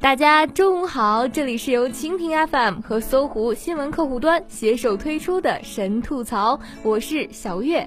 [0.00, 7.84] 大家中午好，这里是由蜻蜓 FM 和搜狐新闻客户端携手推出的神吐槽，我是小月。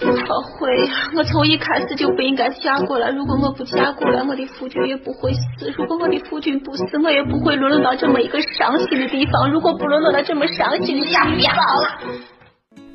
[0.00, 0.92] 后悔呀！
[1.16, 3.10] 我从一开始就不应该嫁过来。
[3.10, 5.68] 如果我不嫁过来，我的夫君也不会死。
[5.76, 9.50] 如果我的夫君不死，我也不会沦落到这么一个伤心的地方。
[9.50, 11.56] 如果不沦落到这么伤心的地方。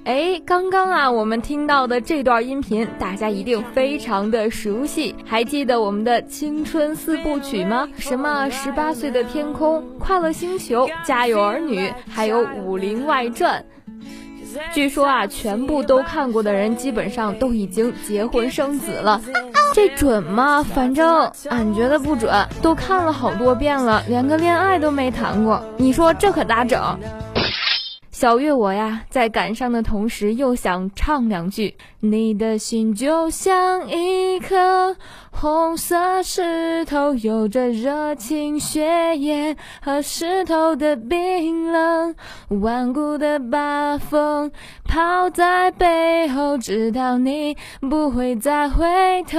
[0.07, 5.13] 哎，刚刚啊，我们听到的这段音频，大家一定非常的熟悉。
[5.25, 7.89] 还记得我们的青春四部曲吗？
[7.97, 13.61] 什么十八岁的天空、快乐星球、家有儿女，还有武林外传。
[14.73, 19.21] 据说啊，全部都看过的人，基本上都已经结婚生子了。
[19.73, 20.63] 这准吗？
[20.63, 22.33] 反正俺觉得不准。
[22.61, 25.61] 都看了好多遍了，连个恋爱都没谈过。
[25.75, 26.97] 你说这可咋整？
[28.19, 31.75] 小月，我呀，在感伤的同时，又想唱两句。
[31.99, 34.97] 你的心就像一颗
[35.29, 42.15] 红色石头，有着热情血液和石头的冰冷，
[42.47, 44.51] 顽固的把风
[44.83, 48.83] 抛在背后，直到你不会再回
[49.29, 49.37] 头。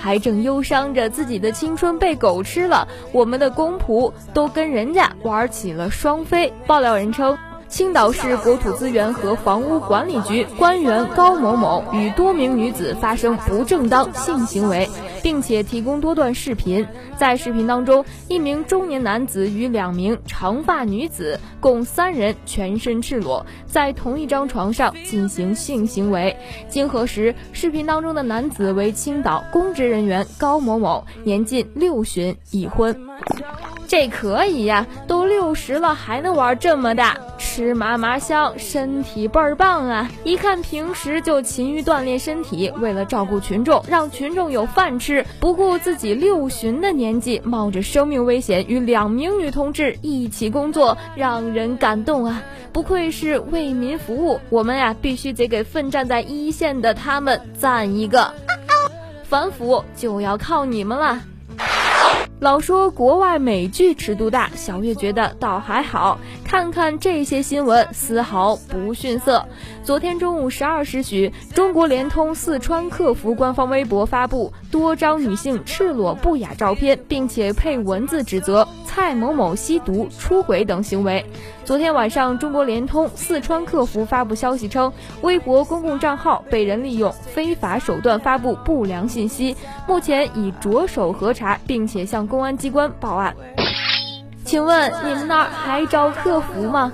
[0.00, 6.52] 还正忧伤着自己的青春被狗吃了，我们的公仆都跟人家玩起了双飞。
[6.66, 7.36] 爆料人称。
[7.68, 14.88] 青岛市国土资源和房屋管理局官员高某某与多名女子发生不正当性行为，
[15.28, 16.86] 并且提供多段视频。
[17.18, 26.34] 在视频当中，一名中年男子与两名长发女子共三人全身赤裸，在同一张床上进行性行为。
[26.70, 32.98] 经核实，视频当中的男子为青岛公职人员高某某，年近六旬，已婚。
[33.86, 40.10] 这可以呀，都六十了还能玩这么大，吃嘛嘛香，身体倍儿棒啊！
[40.24, 52.42] 一看平时就勤于锻炼身体，为了照顾群众，让群众有饭吃，不顾自己六旬的年纪，冒着生命危险与两名女同志一起工作，让人感动啊！
[52.72, 58.32] 不愧是为民服务，我们呀必须得给奋战在一线的他们赞一个，
[59.24, 61.20] 反腐就要靠你们了。
[62.40, 66.20] 老说国外美剧尺度大，小月觉得倒还好。
[66.44, 69.44] 看看这些新闻，丝毫不逊色。
[69.82, 81.26] 昨天中午十二时许，中国联通四川客服官方微博发布多张女性赤裸不雅照片，并且配文字指责蔡某某吸毒、出轨等行为。
[81.64, 89.54] 昨天晚上，中国联通四川客服发布消息称，微博公共账号被人利用非法手段发布不良信息，
[89.86, 93.34] 目前已着手核查，并且向公安机关报案。
[94.44, 96.92] 请问你们那儿还招客服吗？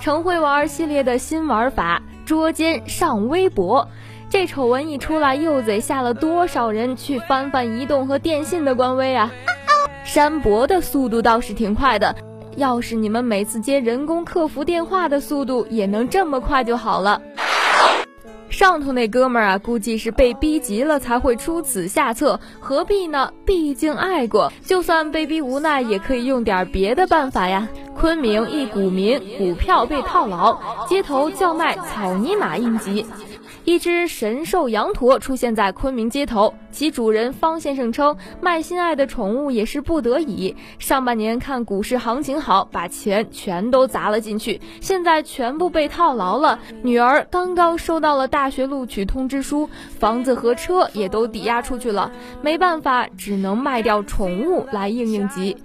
[0.00, 3.88] 成会玩系列的新玩法捉奸上微博，
[4.28, 9.32] 这丑闻一出来，又得吓了多少人去翻翻移动和电信的官微啊！
[10.04, 12.14] 删博的速度倒是挺快的。
[12.56, 17.20] 要是你们每次接人工客服电话的速度也能这么快就好了。
[18.54, 23.32] 上头那哥们儿啊，估计是被逼急了才会出此下策，何必呢？
[23.44, 27.68] 毕竟爱过，就算被逼无奈，也可以用点别的办法呀。
[27.96, 33.04] 昆明一股民股票被套牢，街头叫卖草泥马应急。
[33.64, 40.54] 一只神兽羊驼出现在昆明街头，其主人方先生称，卖心爱的宠物也是不得已。
[40.78, 46.58] 上半年看股市行情好，把钱全都砸了进去，现在全部被套牢了。
[46.82, 55.56] 女儿刚刚收到了大学录取通知书，房子和车也都抵押出去了，没办法，只能卖掉宠物来应应急。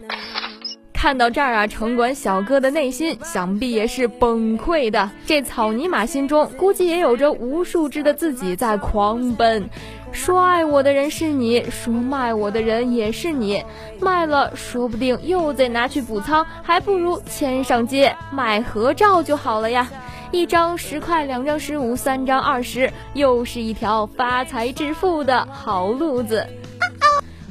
[1.01, 5.09] 看到这儿啊，城管小哥的内心想必也是崩溃的。
[5.25, 9.69] 这草泥马心中估计也有着无数只的自己在狂奔。
[10.11, 13.63] 说爱我的人是你，说卖我的人也是你。
[14.01, 19.87] 卖了，说不定又得拿去补仓，还不如签上街卖合照就好了呀。
[20.31, 26.45] 一张十块，两张十五，三张二十，又是一条发财致富的好路子。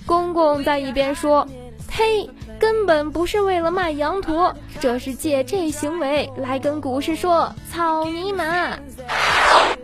[0.05, 1.49] 公公在一边说
[1.89, 2.29] ：“呸。”
[2.59, 8.45] 根本不是为了卖羊驼，这是借这行为来跟股市说草泥马。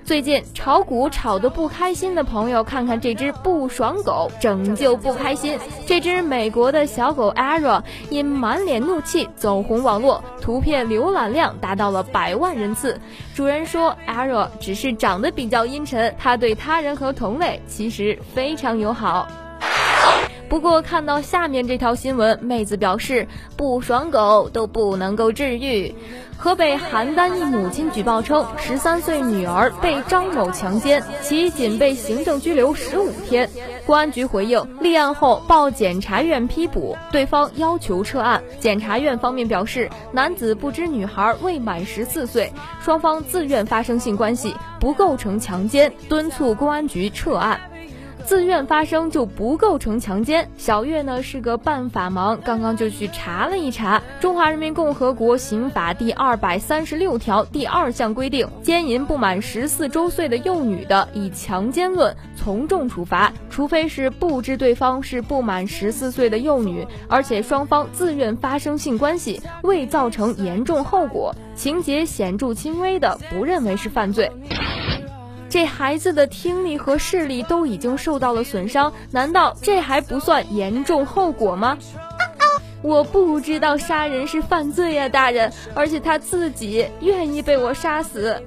[0.04, 5.58] 最近炒股炒得不开心的朋友，看看这只不爽狗拯救不开心。
[5.86, 13.00] 这只美国的小狗 Ara 因满脸怒气走红网络，图片浏览量达到了百万人次。
[13.34, 19.26] 主人说，Ara 只是长得比较阴沉，它对他人和同类其实非常友好。
[20.54, 25.92] 不过看到下面这条新闻，妹子表示不爽狗都不能够治愈。
[26.36, 33.50] 河北邯郸一母亲举报称，十三岁女儿被张某强奸，其仅被行政拘留十五天。
[33.84, 38.40] 公安局回应，立案后报检察院批捕，对方要求撤案。
[38.60, 47.60] 检察院方面表示，男子不知女孩未满十四岁，双方自愿发生性关系，不构成强奸，敦促公安局撤案。
[48.24, 50.48] 自愿发生就不构成强奸。
[50.56, 74.32] 小月呢是个半法盲，刚刚就去查了一查，《中华人民共和国刑法》第二百三十六条第二项规定，奸淫不满十四周岁的幼女的，以强奸论从重处罚，除非是不知对方是不满十四岁的幼女，而且双方自愿发生性关系，未造成严重后果，情节显著轻微的，不认为是犯罪。
[75.54, 81.78] 这孩子的听力和视力都已经受到了损伤，难道这还不算严重后果吗？
[82.82, 88.42] 我不知道杀人是犯罪呀，大人，而且他自己愿意被我杀死。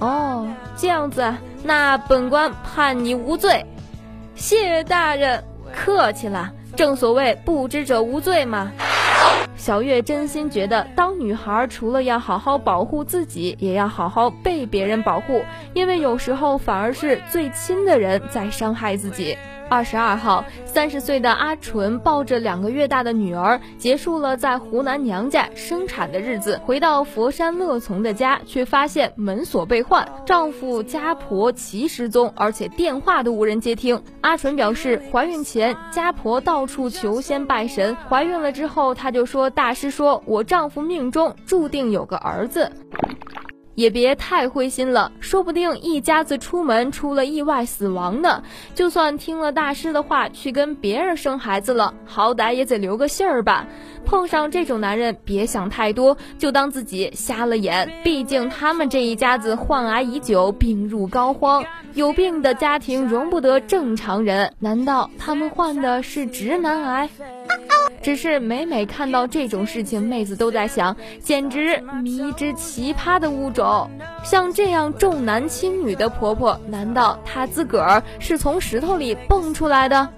[0.00, 3.64] 哦，这样子，那本官判你无罪。
[4.34, 5.42] 谢大人，
[5.74, 6.52] 客气了。
[6.76, 8.70] 正所谓不知者无罪嘛。
[9.62, 15.40] 小月真心觉得，当女孩除了要好好保护自己，也要好好被别人保护，
[15.72, 19.38] 因为有时候反而是最亲的人在伤害自己。
[19.72, 34.02] 二十二号，三十岁的阿纯抱着两个月大的女儿，结束了在湖南娘家生产的日子，回到佛山乐从的家，却发现门锁被换，丈夫家婆齐失踪，而且电话都无人接听。
[34.20, 42.70] 阿纯表示，怀孕前家婆到处求仙拜神，怀孕了之后，她就说大师说我丈夫命中注定有个儿子。
[43.74, 48.42] 也别太灰心了，说不定一家子出门出了意外死亡呢。
[48.74, 53.66] 就算听了大师的话去跟别人生孩子了，好歹也得留个信儿吧。
[54.04, 57.88] 碰上这种男人，别想太多，就当自己瞎了眼。
[58.02, 61.64] 毕竟他们这一家子患癌已久，病入膏肓，
[61.94, 64.52] 有病的家庭容不得正常人。
[64.58, 67.08] 难道他们患的是直男癌？
[68.02, 73.88] 只是每每看到这种事情，妹子都在想，简直迷之奇葩的物种。
[74.24, 80.08] 像这样重男轻女的婆婆，难道她自个儿是从石头里蹦出来的？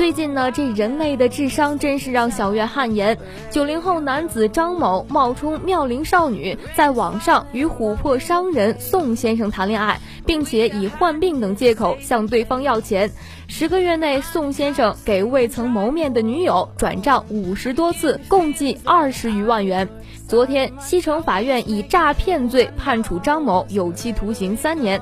[0.00, 3.18] 最近呢，这人类的智商真是让小月汗颜。
[3.50, 13.10] 九零后男子张某冒充妙龄少女，在网上与琥珀商人宋先生谈恋爱，并且以患病等借口向对方要钱。
[13.46, 19.86] 十个月内，宋先生给未曾谋面的女友转账五十多次，共计二十余万元。
[20.26, 24.98] 昨天，西城法院以诈骗罪判处张某有期徒刑三年。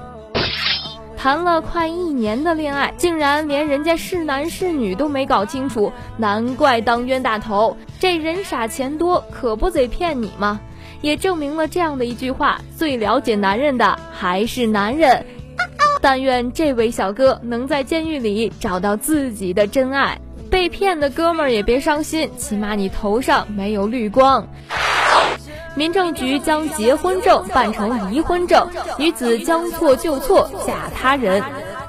[1.19, 7.77] 谈了快一年的恋爱，竟然连人家是男是女都没搞清楚，难怪当冤大头。
[7.99, 10.61] 这人傻钱多，可不得骗你吗？
[11.01, 15.27] 也证明了这样的一句话：最了解男人的还是男人。
[16.01, 20.21] 但愿这位小哥能在监狱里找到自己的真爱。
[20.49, 24.47] 被骗的哥们儿也别伤心，起码你头上没有绿光。
[25.79, 28.67] 民政局将结婚证办成离婚证，
[28.99, 31.41] 女子将错就错嫁他人。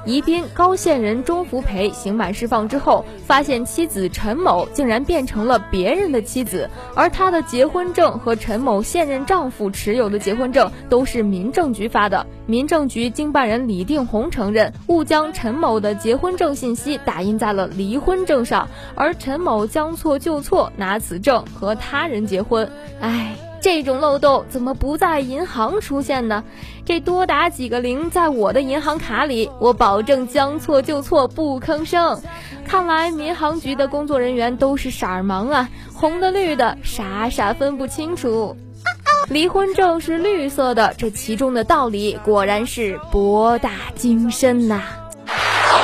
[0.06, 12.28] 宜宾高县人钟福培刑满释放之后，发现妻子陈某竟然变成了别人的妻子，而他的结婚证和陈某现任丈夫持有的结婚证都是民政局发的。
[12.46, 22.72] 民政局经办人李定红承认误将陈某的结婚证信息打印在了离婚证上，而陈某将错就错拿此证和他人结婚。
[23.02, 23.36] 唉。
[23.62, 26.44] 这种漏洞怎么不在银行出现呢？
[26.86, 32.22] 这多打几个零，在我的银行卡里，我保证将错就错，不吭声。
[32.66, 38.56] 看来民航局的工作人员都是色儿盲啊，红的绿的，傻傻分不清楚。
[39.28, 44.82] 离婚证是绿色的，这其中的道理果然是博大精深呐。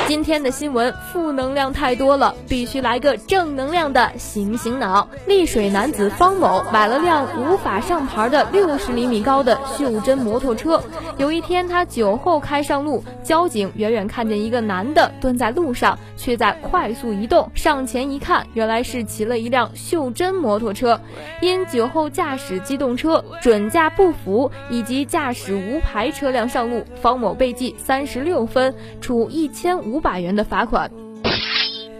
[0.06, 5.08] 今天的新闻负能量太多了，必须来个正能量的醒醒脑。
[5.26, 10.80] 丽水男子方某买了辆无法上牌的六十厘米高的袖珍摩托车。
[11.18, 17.50] 有一天，他酒后开上路，交警远远看见一个男的蹲在路上，却在快速移动。
[17.52, 21.00] 上前一看，原来是骑了一辆袖珍摩托车。
[21.40, 29.95] 因酒后驾驶机动车、准驾不符以及驾驶无牌车辆上路，方某被记三十六分，处一千五。
[29.96, 30.90] 五百元的罚款，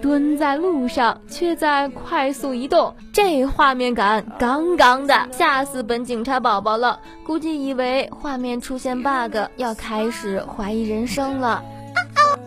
[0.02, 7.00] 蹲在路上却在快速移动，这画面感杠杠的，吓死本警察宝宝了。
[7.24, 11.64] 估计以为画面出现 bug，要开始怀疑人生了。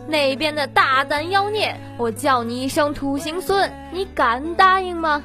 [0.06, 5.24] 那边的大胆妖孽，我叫你一声土行孙，你敢答应吗？